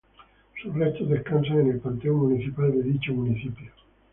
Sus 0.59 0.73
restos 0.73 1.07
descansan 1.09 1.59
en 1.59 1.69
el 1.73 1.79
panteón 1.79 2.15
municipal 2.15 2.71
de 2.71 2.81
dicho 2.81 3.13
municipio 3.13 3.69